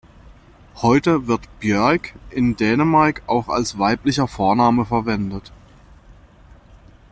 [0.77, 5.51] Heute wird "Björk" in Dänemark auch als weiblicher Vorname verwendet.